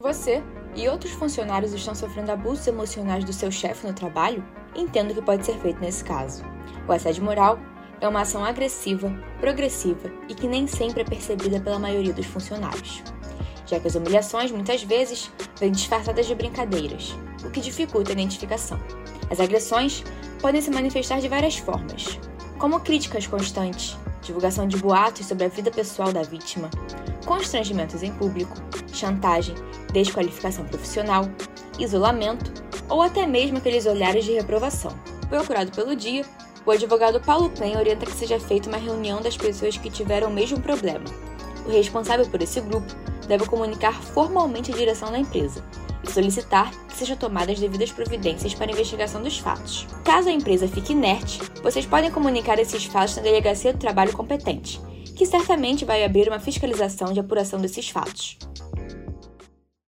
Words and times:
Você 0.00 0.44
e 0.76 0.88
outros 0.88 1.10
funcionários 1.10 1.72
estão 1.72 1.92
sofrendo 1.92 2.30
abusos 2.30 2.64
emocionais 2.68 3.24
do 3.24 3.32
seu 3.32 3.50
chefe 3.50 3.84
no 3.84 3.92
trabalho? 3.92 4.44
Entendo 4.76 5.10
o 5.10 5.14
que 5.16 5.20
pode 5.20 5.44
ser 5.44 5.58
feito 5.58 5.80
nesse 5.80 6.04
caso. 6.04 6.44
O 6.86 6.92
assédio 6.92 7.24
moral 7.24 7.58
é 8.00 8.06
uma 8.06 8.20
ação 8.20 8.44
agressiva, 8.44 9.12
progressiva 9.40 10.08
e 10.28 10.36
que 10.36 10.46
nem 10.46 10.68
sempre 10.68 11.00
é 11.00 11.04
percebida 11.04 11.58
pela 11.58 11.80
maioria 11.80 12.12
dos 12.12 12.26
funcionários, 12.26 13.02
já 13.66 13.80
que 13.80 13.88
as 13.88 13.96
humilhações 13.96 14.52
muitas 14.52 14.84
vezes 14.84 15.32
vêm 15.58 15.72
disfarçadas 15.72 16.26
de 16.28 16.34
brincadeiras, 16.36 17.18
o 17.44 17.50
que 17.50 17.60
dificulta 17.60 18.12
a 18.12 18.12
identificação. 18.12 18.78
As 19.28 19.40
agressões 19.40 20.04
podem 20.40 20.60
se 20.60 20.70
manifestar 20.70 21.20
de 21.20 21.26
várias 21.26 21.56
formas, 21.56 22.20
como 22.56 22.78
críticas 22.78 23.26
constantes, 23.26 23.96
divulgação 24.22 24.68
de 24.68 24.76
boatos 24.76 25.26
sobre 25.26 25.46
a 25.46 25.48
vida 25.48 25.72
pessoal 25.72 26.12
da 26.12 26.22
vítima, 26.22 26.70
constrangimentos 27.28 28.02
em 28.02 28.10
público, 28.10 28.56
chantagem, 28.90 29.54
desqualificação 29.92 30.64
profissional, 30.64 31.28
isolamento 31.78 32.50
ou 32.88 33.02
até 33.02 33.26
mesmo 33.26 33.58
aqueles 33.58 33.84
olhares 33.84 34.24
de 34.24 34.32
reprovação. 34.32 34.98
Procurado 35.28 35.70
pelo 35.72 35.94
dia, 35.94 36.24
o 36.64 36.70
advogado 36.70 37.20
Paulo 37.20 37.50
Klein 37.50 37.76
orienta 37.76 38.06
que 38.06 38.12
seja 38.12 38.40
feita 38.40 38.70
uma 38.70 38.78
reunião 38.78 39.20
das 39.20 39.36
pessoas 39.36 39.76
que 39.76 39.90
tiveram 39.90 40.28
o 40.28 40.32
mesmo 40.32 40.58
problema. 40.58 41.04
O 41.66 41.70
responsável 41.70 42.26
por 42.26 42.40
esse 42.40 42.62
grupo 42.62 42.90
deve 43.26 43.44
comunicar 43.44 43.92
formalmente 43.92 44.72
a 44.72 44.74
direção 44.74 45.12
da 45.12 45.18
empresa 45.18 45.62
e 46.02 46.10
solicitar 46.10 46.70
que 46.88 46.96
sejam 46.96 47.16
tomadas 47.16 47.60
devidas 47.60 47.92
providências 47.92 48.54
para 48.54 48.70
a 48.70 48.72
investigação 48.72 49.22
dos 49.22 49.38
fatos. 49.38 49.86
Caso 50.02 50.30
a 50.30 50.32
empresa 50.32 50.66
fique 50.66 50.94
inerte, 50.94 51.42
vocês 51.62 51.84
podem 51.84 52.10
comunicar 52.10 52.58
esses 52.58 52.86
fatos 52.86 53.16
na 53.16 53.22
delegacia 53.22 53.74
do 53.74 53.78
trabalho 53.78 54.16
competente, 54.16 54.80
que 55.18 55.26
certamente 55.26 55.84
vai 55.84 56.04
abrir 56.04 56.28
uma 56.28 56.38
fiscalização 56.38 57.12
de 57.12 57.18
apuração 57.18 57.60
desses 57.60 57.90
fatos. 57.90 58.38